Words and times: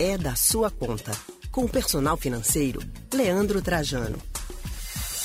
é 0.00 0.16
da 0.16 0.34
sua 0.34 0.70
conta. 0.70 1.12
Com 1.52 1.66
o 1.66 1.68
personal 1.68 2.16
financeiro, 2.16 2.80
Leandro 3.12 3.60
Trajano. 3.60 4.16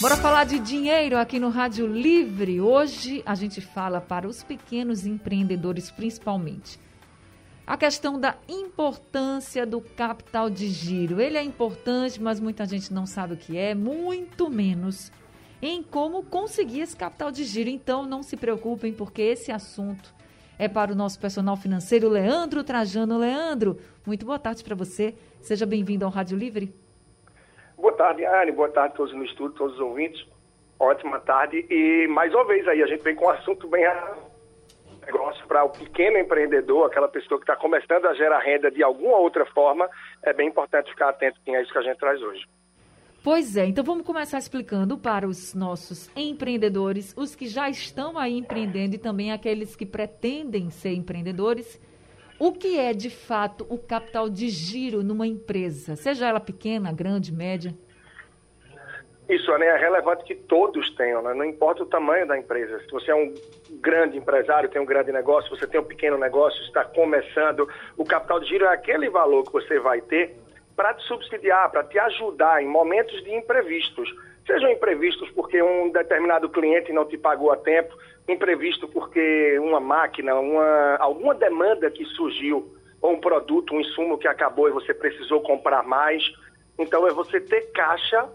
Bora 0.01 0.17
falar 0.17 0.44
de 0.44 0.59
dinheiro 0.59 1.17
aqui 1.17 1.40
no 1.40 1.48
Rádio 1.48 1.87
Livre. 1.87 2.59
Hoje 2.59 3.24
a 3.25 3.33
gente 3.35 3.61
fala 3.61 4.01
para 4.01 4.27
os 4.27 4.43
pequenos 4.43 5.06
empreendedores, 5.06 5.90
principalmente. 5.90 6.77
A 7.66 7.77
questão 7.77 8.20
da 8.20 8.36
importância 8.50 9.66
do 9.66 9.80
capital 9.80 10.50
de 10.50 10.68
giro. 10.68 11.21
Ele 11.21 11.38
é 11.38 11.44
importante, 11.44 12.21
mas 12.21 12.42
muita 12.42 12.66
gente 12.66 12.94
não 12.94 13.05
sabe 13.05 13.36
o 13.36 13.38
que 13.38 13.57
é, 13.57 13.73
muito 13.73 14.50
menos 14.50 15.10
em 15.62 15.82
como 15.82 16.21
conseguir 16.21 16.82
esse 16.82 16.98
capital 16.98 17.32
de 17.32 17.46
giro. 17.46 17.70
Então, 17.70 18.05
não 18.05 18.21
se 18.21 18.36
preocupem, 18.36 18.92
porque 18.92 19.21
esse 19.21 19.54
assunto 19.54 20.14
é 20.58 20.68
para 20.68 20.92
o 20.92 20.96
nosso 20.96 21.20
personal 21.20 21.56
financeiro, 21.56 22.10
Leandro 22.10 22.64
Trajano. 22.64 23.18
Leandro, 23.18 23.78
muito 24.06 24.26
boa 24.26 24.40
tarde 24.40 24.64
para 24.64 24.75
você. 24.75 25.14
Seja 25.42 25.66
bem-vindo 25.66 26.06
ao 26.06 26.12
Rádio 26.12 26.38
Livre. 26.38 26.74
Boa 27.78 27.93
tarde, 27.93 28.25
Anne. 28.25 28.52
Boa 28.52 28.70
tarde 28.70 28.93
a 28.93 28.98
todos 28.98 29.14
no 29.14 29.24
estúdio, 29.24 29.57
todos 29.57 29.76
os 29.76 29.82
ouvintes. 29.82 30.26
Ótima 30.79 31.20
tarde. 31.20 31.65
E 31.70 32.07
mais 32.07 32.34
uma 32.34 32.45
vez 32.45 32.67
aí, 32.67 32.81
a 32.81 32.88
gente 32.88 33.03
vem 33.03 33.15
com 33.15 33.26
um 33.26 33.29
assunto 33.29 33.67
bem 33.67 33.85
negócio 35.05 35.45
para 35.48 35.63
o 35.63 35.70
pequeno 35.70 36.17
empreendedor, 36.17 36.87
aquela 36.87 37.07
pessoa 37.07 37.40
que 37.40 37.43
está 37.43 37.55
começando 37.55 38.05
a 38.07 38.13
gerar 38.13 38.40
renda 38.40 38.71
de 38.71 38.81
alguma 38.84 39.17
outra 39.17 39.45
forma, 39.45 39.90
é 40.23 40.34
bem 40.34 40.49
importante 40.49 40.90
ficar 40.90 41.09
atento 41.09 41.37
a 41.48 41.62
isso 41.62 41.71
que 41.71 41.77
a 41.77 41.84
gente 41.84 41.98
traz 41.98 42.21
hoje. 42.21 42.43
Pois 43.25 43.57
é, 43.57 43.65
então 43.65 43.84
vamos 43.84 44.05
começar 44.05 44.38
explicando 44.38 44.99
para 44.99 45.27
os 45.27 45.55
nossos 45.55 46.11
empreendedores, 46.15 47.11
os 47.17 47.35
que 47.35 47.48
já 47.48 47.67
estão 47.67 48.20
aí 48.20 48.38
empreendendo 48.38 48.93
e 48.93 48.99
também 48.99 49.31
aqueles 49.31 49.75
que 49.75 49.84
pretendem 49.84 50.70
ser 50.70 50.93
empreendedores, 50.93 51.81
o 52.38 52.51
que 52.51 52.77
é 52.79 52.93
de 52.93 53.09
fato 53.09 53.65
o 53.67 53.79
capital 53.79 54.29
de 54.29 54.48
giro 54.49 55.01
numa 55.01 55.25
empresa, 55.25 55.95
seja 55.95 56.27
ela 56.27 56.39
pequena, 56.39 56.93
grande, 56.93 57.34
média? 57.34 57.73
Isso 59.27 59.51
né, 59.57 59.70
é 59.70 59.76
relevante 59.76 60.23
que 60.23 60.35
todos 60.35 60.91
tenham, 60.91 61.23
né? 61.23 61.34
não 61.34 61.46
importa 61.46 61.81
o 61.81 61.87
tamanho 61.87 62.27
da 62.27 62.37
empresa. 62.37 62.79
Se 62.81 62.91
você 62.91 63.09
é 63.09 63.15
um 63.15 63.34
grande 63.81 64.20
empresário, 64.20 64.70
tem 64.70 64.80
um 64.80 64.86
grande 64.86 65.12
negócio, 65.12 65.50
você 65.50 65.66
tem 65.66 65.81
um 65.81 65.84
pequeno 65.84 66.20
negócio, 66.20 66.62
está 66.62 66.86
começando, 66.86 67.68
o 67.98 68.06
capital 68.06 68.40
de 68.40 68.50
giro 68.50 68.66
é 68.66 68.73
aquele 68.76 69.09
valor 69.09 69.44
que 69.46 69.52
você 69.52 69.80
vai 69.80 70.00
ter 70.00 70.45
para 70.76 70.94
te 70.94 71.04
subsidiar, 71.04 71.72
para 71.72 71.84
te 71.84 71.98
ajudar 71.98 72.62
em 72.62 72.68
momentos 72.68 73.23
de 73.23 73.34
imprevistos. 73.34 74.14
Sejam 74.45 74.70
imprevistos 74.70 75.30
porque 75.31 75.62
um 75.62 75.92
determinado 75.92 76.50
cliente 76.50 76.94
não 76.94 77.06
te 77.06 77.18
pagou 77.18 77.52
a 77.52 77.58
tempo, 77.58 77.98
imprevisto 78.28 78.88
porque 78.88 79.58
uma 79.59 79.80
máquina, 79.80 80.36
uma, 80.36 80.98
alguma 80.98 81.34
demanda 81.34 81.90
que 81.90 82.06
surgiu, 82.06 82.76
ou 83.02 83.14
um 83.14 83.20
produto, 83.20 83.73
um 83.73 83.80
insumo 83.80 84.18
que 84.18 84.28
acabou 84.28 84.68
e 84.68 84.72
você 84.72 84.94
precisou 84.94 85.42
comprar 85.42 85.84
mais. 85.84 86.23
Então 86.78 87.08
é 87.08 87.12
você 87.12 87.40
ter 87.40 87.72
caixa 87.72 88.28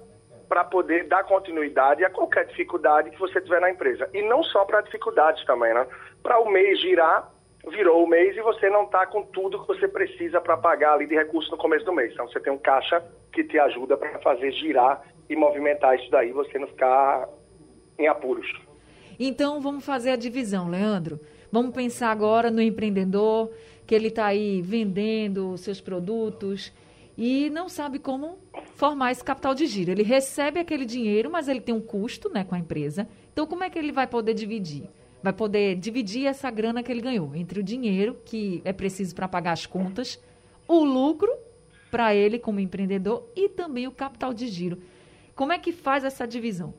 para 0.49 0.65
poder 0.65 1.07
dar 1.07 1.23
continuidade 1.25 2.05
a 2.05 2.11
qualquer 2.11 2.45
dificuldade 2.47 3.11
que 3.11 3.19
você 3.19 3.41
tiver 3.41 3.61
na 3.61 3.71
empresa. 3.71 4.11
E 4.13 4.23
não 4.23 4.43
só 4.43 4.65
para 4.65 4.81
dificuldades 4.81 5.45
também, 5.45 5.73
né? 5.73 5.87
Para 6.23 6.41
o 6.41 6.51
mês 6.51 6.81
girar, 6.81 7.31
virou 7.69 8.05
o 8.05 8.09
mês 8.09 8.37
e 8.37 8.41
você 8.41 8.71
não 8.71 8.85
está 8.85 9.07
com 9.07 9.23
tudo 9.23 9.61
que 9.61 9.67
você 9.67 9.87
precisa 9.87 10.41
para 10.41 10.57
pagar 10.57 10.95
ali 10.95 11.07
de 11.07 11.15
recurso 11.15 11.51
no 11.51 11.59
começo 11.59 11.85
do 11.85 11.93
mês. 11.93 12.13
Então 12.13 12.29
você 12.29 12.41
tem 12.41 12.53
um 12.53 12.59
caixa 12.59 13.03
que 13.33 13.45
te 13.45 13.59
ajuda 13.59 13.97
para 13.97 14.19
fazer 14.21 14.51
girar 14.53 15.03
e 15.29 15.37
movimentar 15.37 15.95
isso 15.97 16.11
daí, 16.11 16.33
você 16.33 16.59
não 16.59 16.67
ficar 16.67 17.29
em 17.99 18.09
apuros. 18.09 18.47
Então 19.19 19.61
vamos 19.61 19.85
fazer 19.85 20.11
a 20.11 20.17
divisão, 20.17 20.69
Leandro. 20.69 21.21
Vamos 21.53 21.75
pensar 21.75 22.11
agora 22.11 22.51
no 22.51 22.63
empreendedor 22.63 23.51
que 23.87 23.95
ele 23.95 24.09
está 24.09 24.27
aí 24.27 24.63
vendendo 24.63 25.57
seus 25.59 25.81
produtos 25.81 26.73
e 27.19 27.51
não 27.51 27.69
sabe 27.69 27.99
como 27.99 28.39
formar 28.77 29.13
esse 29.13 29.23
capital 29.23 29.55
de 29.55 29.67
giro. 29.67 29.91
Ele 29.91 30.03
recebe 30.03 30.59
aquele 30.59 30.87
dinheiro, 30.87 31.31
mas 31.31 31.49
ele 31.49 31.61
tem 31.61 31.75
um 31.75 31.81
custo 31.81 32.31
né, 32.31 32.45
com 32.45 32.55
a 32.55 32.59
empresa. 32.59 33.07
Então, 33.33 33.47
como 33.47 33.63
é 33.63 33.69
que 33.69 33.79
ele 33.79 33.93
vai 33.93 34.07
poder 34.07 34.33
dividir? 34.33 34.89
Vai 35.23 35.33
poder 35.33 35.77
dividir 35.77 36.27
essa 36.27 36.51
grana 36.51 36.83
que 36.83 36.91
ele 36.91 37.01
ganhou 37.01 37.35
entre 37.35 37.61
o 37.61 37.63
dinheiro 37.63 38.17
que 38.25 38.63
é 38.65 38.73
preciso 38.73 39.15
para 39.15 39.29
pagar 39.29 39.53
as 39.53 39.67
contas, 39.67 40.23
o 40.67 40.85
lucro 40.85 41.31
para 41.91 42.15
ele 42.15 42.39
como 42.39 42.61
empreendedor 42.61 43.25
e 43.35 43.49
também 43.49 43.87
o 43.87 43.93
capital 43.93 44.33
de 44.33 44.47
giro. 44.47 44.79
Como 45.35 45.53
é 45.53 45.59
que 45.59 45.73
faz 45.73 46.05
essa 46.05 46.27
divisão? 46.27 46.75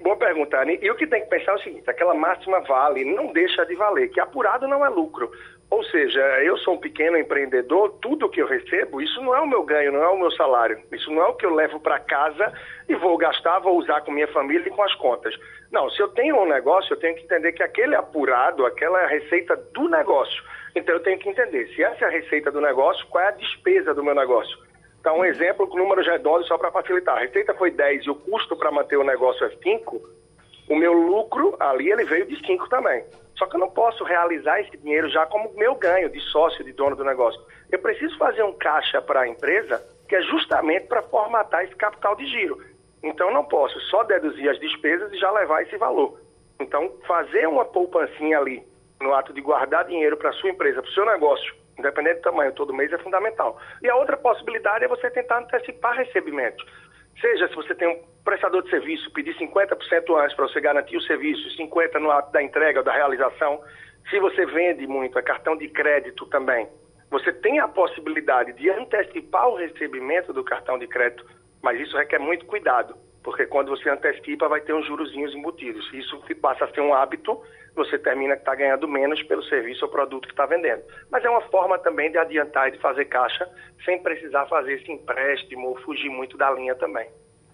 Boa 0.00 0.16
pergunta, 0.16 0.60
Anny. 0.60 0.78
E 0.80 0.90
o 0.90 0.94
que 0.94 1.06
tem 1.06 1.22
que 1.22 1.28
pensar 1.28 1.52
é 1.52 1.54
o 1.56 1.62
seguinte: 1.62 1.90
aquela 1.90 2.14
máxima 2.14 2.60
vale, 2.60 3.04
não 3.04 3.32
deixa 3.32 3.64
de 3.66 3.74
valer, 3.74 4.10
que 4.10 4.20
apurado 4.20 4.68
não 4.68 4.84
é 4.84 4.88
lucro. 4.88 5.30
Ou 5.70 5.84
seja, 5.84 6.20
eu 6.42 6.56
sou 6.58 6.74
um 6.74 6.80
pequeno 6.80 7.18
empreendedor, 7.18 7.90
tudo 8.00 8.28
que 8.28 8.40
eu 8.40 8.46
recebo, 8.46 9.02
isso 9.02 9.20
não 9.20 9.36
é 9.36 9.40
o 9.40 9.46
meu 9.46 9.62
ganho, 9.64 9.92
não 9.92 10.02
é 10.02 10.08
o 10.08 10.18
meu 10.18 10.30
salário. 10.30 10.80
Isso 10.90 11.10
não 11.10 11.22
é 11.22 11.26
o 11.26 11.34
que 11.34 11.44
eu 11.44 11.54
levo 11.54 11.78
para 11.78 11.98
casa 11.98 12.52
e 12.88 12.94
vou 12.94 13.18
gastar, 13.18 13.58
vou 13.58 13.76
usar 13.76 14.00
com 14.00 14.10
minha 14.10 14.28
família 14.28 14.66
e 14.66 14.70
com 14.70 14.82
as 14.82 14.94
contas. 14.94 15.34
Não, 15.70 15.90
se 15.90 16.00
eu 16.00 16.08
tenho 16.08 16.40
um 16.40 16.48
negócio, 16.48 16.94
eu 16.94 16.98
tenho 16.98 17.14
que 17.16 17.24
entender 17.24 17.52
que 17.52 17.62
aquele 17.62 17.94
apurado, 17.94 18.64
aquela 18.64 19.02
é 19.02 19.04
a 19.04 19.08
receita 19.08 19.56
do 19.56 19.88
negócio. 19.88 20.42
Então 20.74 20.94
eu 20.94 21.02
tenho 21.02 21.18
que 21.18 21.28
entender 21.28 21.68
se 21.74 21.82
essa 21.82 22.06
é 22.06 22.08
a 22.08 22.10
receita 22.10 22.50
do 22.50 22.60
negócio, 22.60 23.06
qual 23.08 23.24
é 23.24 23.28
a 23.28 23.32
despesa 23.32 23.92
do 23.92 24.02
meu 24.02 24.14
negócio. 24.14 24.56
Então, 25.00 25.20
um 25.20 25.24
exemplo 25.24 25.66
com 25.68 25.78
números 25.78 26.06
redondos 26.06 26.48
só 26.48 26.58
para 26.58 26.72
facilitar. 26.72 27.16
A 27.16 27.20
receita 27.20 27.54
foi 27.54 27.70
10 27.70 28.04
e 28.04 28.10
o 28.10 28.14
custo 28.14 28.56
para 28.56 28.70
manter 28.70 28.96
o 28.96 29.04
negócio 29.04 29.46
é 29.46 29.50
5, 29.50 30.02
o 30.68 30.76
meu 30.76 30.92
lucro 30.92 31.56
ali 31.58 31.90
ele 31.90 32.04
veio 32.04 32.26
de 32.26 32.44
5 32.46 32.68
também. 32.68 33.04
Só 33.36 33.46
que 33.46 33.56
eu 33.56 33.60
não 33.60 33.70
posso 33.70 34.02
realizar 34.04 34.60
esse 34.60 34.76
dinheiro 34.76 35.08
já 35.08 35.24
como 35.26 35.52
meu 35.54 35.74
ganho 35.76 36.10
de 36.10 36.20
sócio, 36.20 36.64
de 36.64 36.72
dono 36.72 36.96
do 36.96 37.04
negócio. 37.04 37.40
Eu 37.70 37.78
preciso 37.78 38.16
fazer 38.18 38.42
um 38.42 38.52
caixa 38.52 39.00
para 39.00 39.20
a 39.20 39.28
empresa 39.28 39.82
que 40.08 40.16
é 40.16 40.22
justamente 40.22 40.86
para 40.86 41.02
formatar 41.02 41.64
esse 41.64 41.76
capital 41.76 42.16
de 42.16 42.26
giro. 42.26 42.58
Então, 43.02 43.32
não 43.32 43.44
posso 43.44 43.78
só 43.82 44.02
deduzir 44.02 44.48
as 44.48 44.58
despesas 44.58 45.12
e 45.12 45.18
já 45.18 45.30
levar 45.30 45.62
esse 45.62 45.76
valor. 45.76 46.18
Então, 46.58 46.92
fazer 47.06 47.46
uma 47.46 47.64
poupancinha 47.64 48.38
ali 48.38 48.66
no 49.00 49.14
ato 49.14 49.32
de 49.32 49.40
guardar 49.40 49.84
dinheiro 49.84 50.16
para 50.16 50.30
a 50.30 50.32
sua 50.32 50.50
empresa, 50.50 50.82
para 50.82 50.90
o 50.90 50.94
seu 50.94 51.06
negócio, 51.06 51.54
independente 51.78 52.16
do 52.16 52.22
tamanho, 52.22 52.52
todo 52.52 52.74
mês 52.74 52.92
é 52.92 52.98
fundamental. 52.98 53.60
E 53.80 53.88
a 53.88 53.94
outra 53.94 54.16
possibilidade 54.16 54.84
é 54.84 54.88
você 54.88 55.08
tentar 55.10 55.38
antecipar 55.38 55.96
recebimentos. 55.96 56.64
Seja 57.20 57.48
se 57.48 57.54
você 57.54 57.74
tem 57.74 57.88
um 57.88 58.00
prestador 58.24 58.62
de 58.62 58.70
serviço, 58.70 59.10
pedir 59.12 59.34
50% 59.36 60.22
antes 60.22 60.36
para 60.36 60.46
você 60.46 60.60
garantir 60.60 60.96
o 60.96 61.02
serviço, 61.02 61.48
50% 61.56 61.98
no 61.98 62.10
ato 62.10 62.30
da 62.32 62.42
entrega 62.42 62.80
ou 62.80 62.84
da 62.84 62.92
realização. 62.92 63.60
Se 64.08 64.20
você 64.20 64.46
vende 64.46 64.86
muito, 64.86 65.18
é 65.18 65.22
cartão 65.22 65.56
de 65.56 65.68
crédito 65.68 66.26
também. 66.26 66.68
Você 67.10 67.32
tem 67.32 67.58
a 67.58 67.66
possibilidade 67.66 68.52
de 68.52 68.70
antecipar 68.70 69.48
o 69.48 69.56
recebimento 69.56 70.32
do 70.32 70.44
cartão 70.44 70.78
de 70.78 70.86
crédito, 70.86 71.24
mas 71.62 71.80
isso 71.80 71.96
requer 71.96 72.18
muito 72.18 72.44
cuidado, 72.46 72.94
porque 73.24 73.46
quando 73.46 73.70
você 73.70 73.88
antecipa, 73.88 74.48
vai 74.48 74.60
ter 74.60 74.74
uns 74.74 74.86
jurozinhos 74.86 75.34
embutidos. 75.34 75.90
Isso 75.92 76.22
passa 76.40 76.66
a 76.66 76.68
ser 76.68 76.82
um 76.82 76.94
hábito, 76.94 77.40
você 77.78 77.98
termina 77.98 78.34
que 78.34 78.42
está 78.42 78.54
ganhando 78.54 78.86
menos 78.86 79.22
pelo 79.22 79.42
serviço 79.44 79.84
ou 79.84 79.90
produto 79.90 80.26
que 80.26 80.34
está 80.34 80.44
vendendo. 80.44 80.82
Mas 81.10 81.24
é 81.24 81.30
uma 81.30 81.40
forma 81.42 81.78
também 81.78 82.10
de 82.10 82.18
adiantar 82.18 82.68
e 82.68 82.72
de 82.72 82.78
fazer 82.78 83.06
caixa 83.06 83.48
sem 83.84 84.02
precisar 84.02 84.46
fazer 84.46 84.74
esse 84.74 84.90
empréstimo 84.92 85.68
ou 85.68 85.76
fugir 85.80 86.10
muito 86.10 86.36
da 86.36 86.50
linha 86.50 86.74
também. 86.74 87.08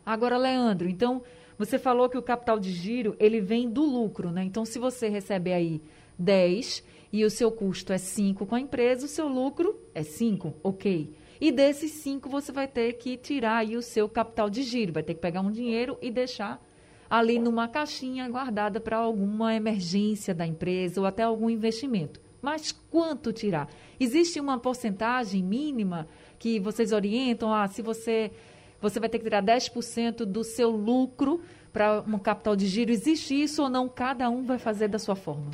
Agora, 0.05 0.37
Leandro, 0.37 0.89
então 0.89 1.23
você 1.59 1.79
falou 1.79 2.09
que 2.09 2.19
o 2.19 2.23
capital 2.23 2.59
de 2.59 2.71
giro 2.71 3.15
ele 3.21 3.41
vem 3.41 3.71
do 3.71 3.83
lucro, 3.83 4.31
né? 4.31 4.43
Então, 4.43 4.65
se 4.65 4.79
você 4.79 5.09
recebe 5.09 5.53
aí 5.53 5.81
10 6.19 6.85
e 7.13 7.25
o 7.25 7.31
seu 7.31 7.53
custo 7.53 7.93
é 7.93 7.99
5 7.99 8.45
com 8.47 8.55
a 8.55 8.61
empresa, 8.61 9.07
o 9.07 9.09
seu 9.09 9.29
lucro 9.29 9.79
é 9.95 10.03
5, 10.03 10.55
ok. 10.63 11.15
E 11.41 11.53
desses 11.53 11.93
5 11.93 12.29
você 12.29 12.51
vai 12.51 12.67
ter 12.67 12.95
que 12.95 13.17
tirar 13.17 13.59
aí 13.59 13.77
o 13.77 13.83
seu 13.83 14.09
capital 14.09 14.49
de 14.49 14.63
giro, 14.63 14.93
vai 14.93 15.03
ter 15.03 15.15
que 15.15 15.21
pegar 15.21 15.41
um 15.41 15.51
dinheiro 15.51 15.99
e 16.01 16.11
deixar 16.11 16.61
ali 17.09 17.39
numa 17.39 17.69
caixinha 17.69 18.29
guardada 18.29 18.81
para 18.81 18.97
alguma 18.97 19.55
emergência 19.55 20.35
da 20.35 20.47
empresa 20.47 21.01
ou 21.01 21.07
até 21.07 21.23
algum 21.23 21.51
investimento. 21.51 22.21
Mas 22.41 22.73
quanto 22.73 23.33
tirar? 23.33 23.69
Existe 23.99 24.39
uma 24.39 24.59
porcentagem 24.59 25.43
mínima 25.43 26.07
que 26.39 26.61
vocês 26.61 26.93
orientam? 26.93 27.53
Ah, 27.53 27.67
se 27.69 27.81
você 27.81 28.31
você 28.81 29.01
vai 29.01 29.09
ter 29.09 29.19
que 29.19 29.25
tirar 29.25 29.43
10% 29.43 30.27
do 30.27 30.45
seu 30.45 30.71
lucro 30.71 31.41
para 31.73 32.05
um 32.07 32.19
capital 32.19 32.55
de 32.55 32.67
giro. 32.67 32.93
Existe 32.93 33.35
isso 33.35 33.63
ou 33.63 33.71
não? 33.71 33.89
Cada 33.89 34.29
um 34.29 34.45
vai 34.45 34.59
fazer 34.59 34.89
da 34.89 34.99
sua 34.99 35.17
forma. 35.17 35.51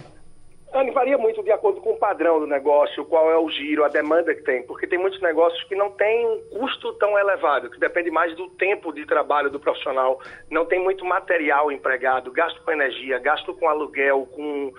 Anne, 0.72 0.92
varia 0.92 1.18
muito 1.18 1.42
de 1.42 1.50
acordo 1.50 1.80
com 1.80 1.90
o 1.90 1.98
padrão 1.98 2.38
do 2.38 2.46
negócio, 2.46 3.04
qual 3.04 3.28
é 3.28 3.36
o 3.36 3.48
giro, 3.48 3.84
a 3.84 3.88
demanda 3.88 4.32
que 4.32 4.42
tem, 4.42 4.62
porque 4.62 4.86
tem 4.86 5.00
muitos 5.00 5.20
negócios 5.20 5.64
que 5.64 5.74
não 5.74 5.90
têm 5.90 6.24
um 6.24 6.58
custo 6.58 6.92
tão 6.94 7.18
elevado, 7.18 7.68
que 7.68 7.80
depende 7.80 8.08
mais 8.08 8.36
do 8.36 8.48
tempo 8.50 8.92
de 8.92 9.04
trabalho 9.04 9.50
do 9.50 9.58
profissional, 9.58 10.20
não 10.48 10.64
tem 10.64 10.78
muito 10.78 11.04
material 11.04 11.72
empregado, 11.72 12.30
gasto 12.30 12.62
com 12.62 12.70
energia, 12.70 13.18
gasto 13.18 13.52
com 13.54 13.68
aluguel, 13.68 14.28
com 14.32 14.72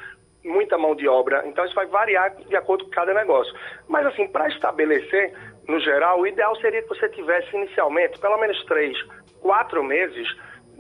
muita 0.46 0.78
mão 0.78 0.96
de 0.96 1.10
obra, 1.10 1.44
então 1.46 1.66
isso 1.66 1.76
vai 1.76 1.86
variar 1.88 2.36
de 2.38 2.56
acordo 2.56 2.86
com 2.86 2.92
cada 2.92 3.14
negócio. 3.14 3.54
Mas 3.90 4.06
assim, 4.06 4.28
para 4.30 4.48
estabelecer, 4.48 5.34
no 5.68 5.78
geral, 5.82 6.22
o 6.22 6.26
ideal 6.26 6.56
seria 6.62 6.82
que 6.82 6.88
você 6.88 7.10
tivesse 7.10 7.54
inicialmente 7.54 8.18
pelo 8.18 8.38
menos 8.38 8.64
três, 8.64 8.98
quatro 9.42 9.84
meses 9.84 10.26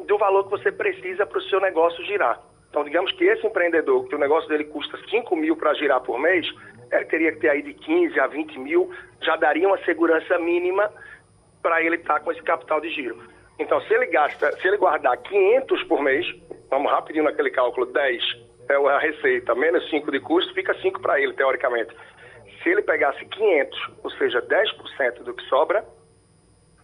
do 0.07 0.17
valor 0.17 0.45
que 0.45 0.51
você 0.51 0.71
precisa 0.71 1.25
para 1.25 1.37
o 1.37 1.43
seu 1.43 1.59
negócio 1.59 2.01
girar. 2.05 2.39
Então, 2.71 2.85
digamos 2.85 3.11
que 3.11 3.25
esse 3.25 3.45
empreendedor, 3.45 4.07
que 4.07 4.15
o 4.15 4.17
negócio 4.17 4.47
dele 4.47 4.63
custa 4.63 4.97
5 5.09 5.35
mil 5.35 5.57
para 5.57 5.73
girar 5.73 5.99
por 5.99 6.17
mês, 6.17 6.47
ele 6.89 7.05
teria 7.05 7.31
que 7.33 7.39
ter 7.39 7.49
aí 7.49 7.61
de 7.61 7.73
15 7.73 8.17
a 8.17 8.27
20 8.27 8.57
mil, 8.59 8.89
já 9.21 9.35
daria 9.35 9.67
uma 9.67 9.77
segurança 9.83 10.39
mínima 10.39 10.89
para 11.61 11.83
ele 11.83 11.97
estar 11.97 12.15
tá 12.15 12.19
com 12.21 12.31
esse 12.31 12.41
capital 12.41 12.79
de 12.79 12.89
giro. 12.89 13.21
Então, 13.59 13.81
se 13.81 13.93
ele 13.93 14.05
gasta, 14.05 14.53
se 14.53 14.65
ele 14.65 14.77
guardar 14.77 15.17
500 15.17 15.83
por 15.83 16.01
mês, 16.01 16.25
vamos 16.69 16.89
rapidinho 16.89 17.25
naquele 17.25 17.51
cálculo, 17.51 17.85
10 17.87 18.23
é 18.69 18.75
a 18.75 18.99
receita, 18.99 19.53
menos 19.53 19.89
5 19.89 20.09
de 20.09 20.21
custo, 20.21 20.53
fica 20.53 20.73
5 20.75 21.01
para 21.01 21.19
ele, 21.19 21.33
teoricamente. 21.33 21.93
Se 22.63 22.69
ele 22.69 22.81
pegasse 22.81 23.25
500, 23.25 23.89
ou 24.01 24.09
seja, 24.11 24.41
10% 24.41 25.23
do 25.23 25.33
que 25.33 25.43
sobra, 25.49 25.83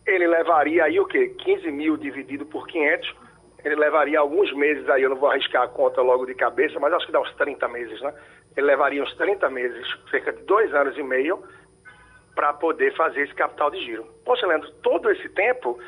ele 0.06 0.28
levaria 0.28 0.84
aí 0.84 1.00
o 1.00 1.06
quê? 1.06 1.30
15 1.30 1.72
mil 1.72 1.95
dividido 1.95 2.45
por 2.45 2.68
500, 2.68 3.16
ele 3.63 3.75
levaria 3.75 4.19
alguns 4.19 4.54
meses 4.54 4.88
aí, 4.89 5.04
eu 5.04 5.09
não 5.09 5.18
vou 5.18 5.30
arriscar 5.30 5.63
a 5.63 5.68
conta 5.68 6.01
logo 6.01 6.25
de 6.25 6.36
cabeça, 6.36 6.80
mas 6.80 6.94
acho 6.94 7.06
que 7.06 7.12
dá 7.12 7.19
uns 7.19 7.33
30 7.36 7.68
meses, 7.68 8.00
né? 8.01 8.13
Ele 8.56 8.68
levaria 8.68 9.04
uns 9.04 9.13
30 9.15 9.50
meses, 9.50 9.88
cerca 10.09 10.31
de 10.31 10.44
dois 10.44 10.74
anos 10.74 10.98
e 10.98 11.04
meio, 11.04 11.44
para 12.36 12.54
poder 12.54 12.95
fazer 12.95 13.21
esse 13.21 13.33
capital 13.33 13.71
de 13.71 13.83
giro. 13.83 14.06
Poxa, 14.24 14.45
Leandro, 14.45 14.71
todo 14.83 15.09
esse 15.09 15.27
tempo 15.30 15.80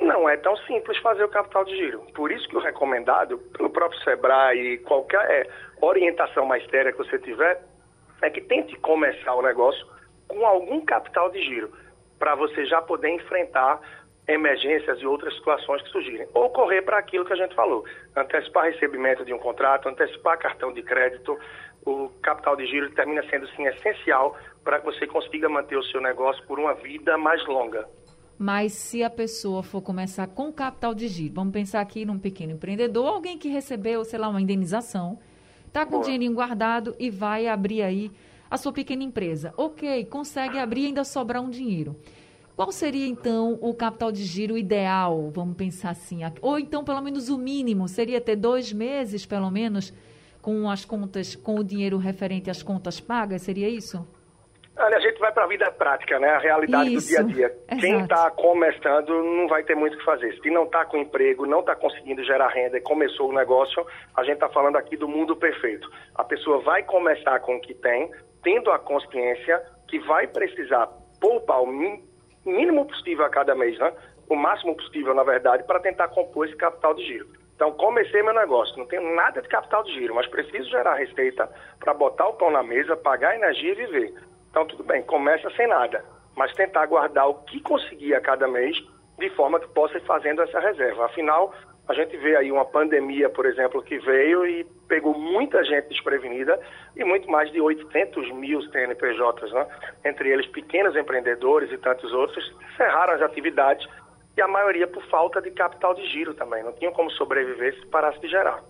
não 0.00 0.28
é 0.28 0.36
tão 0.36 0.56
simples 0.58 0.96
fazer 0.98 1.24
o 1.24 1.28
capital 1.28 1.64
de 1.64 1.76
giro. 1.76 2.00
Por 2.14 2.30
isso 2.30 2.48
que 2.48 2.56
o 2.56 2.60
recomendado 2.60 3.38
pelo 3.56 3.70
próprio 3.70 4.00
Sebrae 4.02 4.58
e 4.58 4.78
qualquer 4.78 5.28
é, 5.30 5.50
orientação 5.80 6.46
mais 6.46 6.64
séria 6.70 6.92
que 6.92 6.98
você 6.98 7.18
tiver, 7.18 7.60
é 8.22 8.30
que 8.30 8.40
tente 8.40 8.76
começar 8.76 9.34
o 9.34 9.42
negócio 9.42 9.86
com 10.28 10.46
algum 10.46 10.80
capital 10.84 11.30
de 11.30 11.42
giro, 11.42 11.72
para 12.18 12.34
você 12.34 12.64
já 12.66 12.80
poder 12.80 13.10
enfrentar 13.10 13.80
emergências 14.26 14.98
e 15.00 15.06
outras 15.06 15.34
situações 15.34 15.82
que 15.82 15.90
surgirem. 15.90 16.26
Ou 16.32 16.50
correr 16.50 16.82
para 16.82 16.98
aquilo 16.98 17.24
que 17.24 17.32
a 17.32 17.36
gente 17.36 17.54
falou, 17.54 17.84
antecipar 18.16 18.64
recebimento 18.64 19.24
de 19.24 19.32
um 19.32 19.38
contrato, 19.38 19.88
antecipar 19.88 20.38
cartão 20.38 20.72
de 20.72 20.82
crédito, 20.82 21.38
o 21.84 22.08
capital 22.22 22.56
de 22.56 22.66
giro 22.66 22.90
termina 22.92 23.22
sendo 23.28 23.46
sim 23.48 23.66
essencial 23.66 24.36
para 24.62 24.80
que 24.80 24.86
você 24.86 25.06
consiga 25.06 25.48
manter 25.48 25.76
o 25.76 25.82
seu 25.84 26.00
negócio 26.00 26.42
por 26.46 26.58
uma 26.58 26.74
vida 26.74 27.18
mais 27.18 27.46
longa. 27.46 27.86
Mas 28.38 28.72
se 28.72 29.04
a 29.04 29.10
pessoa 29.10 29.62
for 29.62 29.80
começar 29.80 30.26
com 30.26 30.52
capital 30.52 30.94
de 30.94 31.06
giro, 31.06 31.34
vamos 31.34 31.52
pensar 31.52 31.80
aqui 31.80 32.04
num 32.04 32.18
pequeno 32.18 32.52
empreendedor, 32.52 33.06
alguém 33.06 33.38
que 33.38 33.48
recebeu, 33.48 34.04
sei 34.04 34.18
lá, 34.18 34.28
uma 34.28 34.40
indenização, 34.40 35.18
está 35.66 35.84
com 35.84 35.92
Boa. 35.92 36.02
o 36.02 36.04
dinheirinho 36.04 36.34
guardado 36.34 36.96
e 36.98 37.10
vai 37.10 37.46
abrir 37.46 37.82
aí 37.82 38.10
a 38.50 38.56
sua 38.56 38.72
pequena 38.72 39.04
empresa. 39.04 39.52
Ok, 39.56 40.04
consegue 40.06 40.58
abrir 40.58 40.82
e 40.82 40.86
ainda 40.86 41.04
sobrar 41.04 41.42
um 41.42 41.50
dinheiro. 41.50 41.96
Qual 42.56 42.70
seria 42.70 43.06
então 43.06 43.58
o 43.60 43.74
capital 43.74 44.12
de 44.12 44.22
giro 44.22 44.56
ideal? 44.56 45.28
Vamos 45.30 45.56
pensar 45.56 45.90
assim. 45.90 46.20
Ou 46.40 46.58
então, 46.58 46.84
pelo 46.84 47.00
menos, 47.00 47.28
o 47.28 47.36
mínimo 47.36 47.88
seria 47.88 48.20
ter 48.20 48.36
dois 48.36 48.72
meses, 48.72 49.26
pelo 49.26 49.50
menos, 49.50 49.92
com 50.40 50.70
as 50.70 50.84
contas, 50.84 51.34
com 51.34 51.56
o 51.56 51.64
dinheiro 51.64 51.98
referente 51.98 52.48
às 52.48 52.62
contas 52.62 53.00
pagas? 53.00 53.42
Seria 53.42 53.68
isso? 53.68 54.06
Olha, 54.76 54.96
a 54.96 55.00
gente 55.00 55.18
vai 55.18 55.32
para 55.32 55.44
a 55.44 55.46
vida 55.46 55.70
prática, 55.70 56.18
né? 56.18 56.30
A 56.30 56.38
realidade 56.38 56.94
Isso, 56.94 57.22
do 57.22 57.28
dia 57.28 57.46
a 57.46 57.48
dia. 57.48 57.58
Exato. 57.70 57.80
Quem 57.80 58.00
está 58.00 58.30
começando 58.32 59.22
não 59.22 59.46
vai 59.46 59.62
ter 59.62 59.76
muito 59.76 59.94
o 59.94 59.98
que 59.98 60.04
fazer. 60.04 60.36
Se 60.40 60.50
não 60.50 60.64
está 60.64 60.84
com 60.84 60.98
emprego, 60.98 61.46
não 61.46 61.60
está 61.60 61.76
conseguindo 61.76 62.24
gerar 62.24 62.48
renda 62.48 62.78
e 62.78 62.80
começou 62.80 63.30
o 63.30 63.32
negócio, 63.32 63.86
a 64.16 64.24
gente 64.24 64.34
está 64.34 64.48
falando 64.48 64.76
aqui 64.76 64.96
do 64.96 65.08
mundo 65.08 65.36
perfeito. 65.36 65.88
A 66.14 66.24
pessoa 66.24 66.60
vai 66.60 66.82
começar 66.82 67.38
com 67.40 67.56
o 67.56 67.60
que 67.60 67.74
tem, 67.74 68.10
tendo 68.42 68.70
a 68.72 68.78
consciência 68.78 69.62
que 69.88 70.00
vai 70.00 70.26
precisar 70.26 70.88
poupar 71.20 71.62
o 71.62 71.66
mínimo 71.66 72.13
possível 72.84 73.24
a 73.24 73.30
cada 73.30 73.54
mês, 73.54 73.78
né? 73.78 73.92
O 74.28 74.34
máximo 74.34 74.74
possível, 74.74 75.14
na 75.14 75.22
verdade, 75.22 75.64
para 75.64 75.80
tentar 75.80 76.08
compor 76.08 76.46
esse 76.46 76.56
capital 76.56 76.94
de 76.94 77.04
giro. 77.04 77.28
Então, 77.54 77.72
comecei 77.72 78.22
meu 78.22 78.34
negócio, 78.34 78.76
não 78.76 78.86
tenho 78.86 79.14
nada 79.14 79.40
de 79.40 79.48
capital 79.48 79.84
de 79.84 79.92
giro, 79.92 80.14
mas 80.14 80.26
preciso 80.26 80.68
gerar 80.70 80.94
receita 80.94 81.48
para 81.78 81.94
botar 81.94 82.28
o 82.28 82.32
pão 82.32 82.50
na 82.50 82.62
mesa, 82.62 82.96
pagar 82.96 83.36
energia 83.36 83.72
e 83.72 83.74
viver. 83.74 84.14
Então, 84.50 84.66
tudo 84.66 84.82
bem, 84.82 85.02
começa 85.02 85.48
sem 85.50 85.68
nada, 85.68 86.04
mas 86.36 86.52
tentar 86.54 86.86
guardar 86.86 87.28
o 87.28 87.34
que 87.34 87.60
conseguir 87.60 88.14
a 88.14 88.20
cada 88.20 88.48
mês, 88.48 88.76
de 89.18 89.30
forma 89.30 89.60
que 89.60 89.68
possa 89.68 89.96
ir 89.96 90.04
fazendo 90.04 90.42
essa 90.42 90.58
reserva. 90.60 91.06
Afinal, 91.06 91.54
a 91.86 91.92
gente 91.92 92.16
vê 92.16 92.36
aí 92.36 92.50
uma 92.50 92.64
pandemia, 92.64 93.28
por 93.28 93.44
exemplo, 93.44 93.82
que 93.82 93.98
veio 93.98 94.46
e 94.46 94.64
pegou 94.88 95.18
muita 95.18 95.62
gente 95.64 95.88
desprevenida 95.88 96.58
e 96.96 97.04
muito 97.04 97.30
mais 97.30 97.50
de 97.52 97.60
800 97.60 98.32
mil 98.32 98.62
CNPJs, 98.70 99.52
né? 99.52 99.66
entre 100.04 100.30
eles 100.30 100.46
pequenos 100.46 100.96
empreendedores 100.96 101.70
e 101.70 101.76
tantos 101.76 102.12
outros, 102.12 102.52
encerraram 102.72 103.14
as 103.14 103.22
atividades 103.22 103.86
e 104.36 104.40
a 104.40 104.48
maioria 104.48 104.86
por 104.86 105.04
falta 105.06 105.40
de 105.42 105.50
capital 105.50 105.94
de 105.94 106.06
giro 106.06 106.34
também. 106.34 106.62
Não 106.62 106.72
tinham 106.72 106.92
como 106.92 107.10
sobreviver 107.10 107.78
se 107.78 107.86
parasse 107.86 108.18
de 108.20 108.28
gerar. 108.28 108.62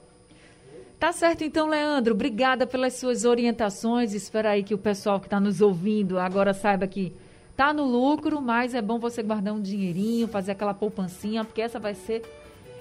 Tá 0.99 1.12
certo, 1.12 1.44
então, 1.44 1.69
Leandro. 1.69 2.14
Obrigada 2.14 2.67
pelas 2.67 2.94
suas 2.94 3.25
orientações. 3.25 4.12
Espero 4.12 4.49
aí 4.49 4.62
que 4.62 4.75
o 4.75 4.79
pessoal 4.79 5.20
que 5.20 5.26
está 5.26 5.38
nos 5.38 5.61
ouvindo 5.61 6.19
agora 6.19 6.52
saiba 6.52 6.87
que 6.87 7.14
tá 7.56 7.73
no 7.73 7.85
lucro, 7.85 8.41
mas 8.41 8.75
é 8.75 8.83
bom 8.83 8.99
você 8.99 9.23
guardar 9.23 9.55
um 9.55 9.61
dinheirinho, 9.61 10.29
fazer 10.29 10.53
aquela 10.53 10.75
poupancinha, 10.75 11.45
porque 11.45 11.62
essa 11.62 11.79
vai 11.79 11.95
ser. 11.95 12.23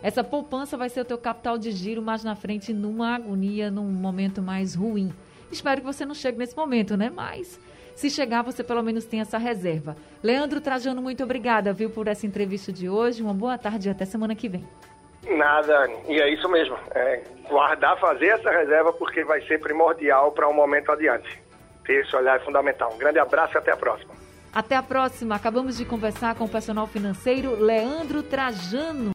Essa 0.01 0.23
poupança 0.23 0.75
vai 0.75 0.89
ser 0.89 1.01
o 1.01 1.05
teu 1.05 1.17
capital 1.17 1.57
de 1.57 1.71
giro 1.71 2.01
mais 2.01 2.23
na 2.23 2.35
frente, 2.35 2.73
numa 2.73 3.15
agonia, 3.15 3.71
num 3.71 3.83
momento 3.83 4.41
mais 4.41 4.75
ruim. 4.75 5.13
Espero 5.49 5.81
que 5.81 5.87
você 5.87 6.05
não 6.05 6.13
chegue 6.13 6.37
nesse 6.37 6.57
momento, 6.57 6.97
né? 6.97 7.09
Mas 7.13 7.59
se 7.95 8.09
chegar, 8.09 8.41
você 8.41 8.63
pelo 8.63 8.81
menos 8.81 9.05
tem 9.05 9.21
essa 9.21 9.37
reserva. 9.37 9.95
Leandro 10.21 10.59
Trajano, 10.59 11.01
muito 11.01 11.23
obrigada, 11.23 11.71
viu, 11.71 11.89
por 11.89 12.07
essa 12.07 12.25
entrevista 12.25 12.71
de 12.71 12.89
hoje. 12.89 13.21
Uma 13.21 13.33
boa 13.33 13.57
tarde 13.57 13.87
e 13.87 13.91
até 13.91 14.03
semana 14.03 14.35
que 14.35 14.49
vem. 14.49 14.67
Nada, 15.37 15.89
e 16.09 16.19
é 16.19 16.33
isso 16.33 16.49
mesmo. 16.49 16.75
É 16.93 17.21
guardar, 17.47 17.97
fazer 17.99 18.27
essa 18.27 18.49
reserva, 18.49 18.91
porque 18.91 19.23
vai 19.23 19.41
ser 19.43 19.59
primordial 19.59 20.31
para 20.31 20.49
um 20.49 20.53
momento 20.53 20.91
adiante. 20.91 21.41
Ter 21.85 22.01
esse 22.01 22.13
olhar 22.15 22.37
é 22.37 22.43
fundamental. 22.43 22.91
Um 22.93 22.97
grande 22.97 23.19
abraço 23.19 23.55
e 23.55 23.57
até 23.57 23.71
a 23.71 23.77
próxima. 23.77 24.22
Até 24.53 24.75
a 24.75 24.83
próxima. 24.83 25.35
Acabamos 25.35 25.77
de 25.77 25.85
conversar 25.85 26.35
com 26.35 26.45
o 26.45 26.49
personal 26.49 26.85
financeiro 26.85 27.59
Leandro 27.59 28.21
Trajano. 28.21 29.11